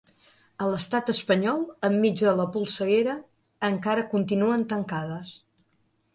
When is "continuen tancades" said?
4.17-5.37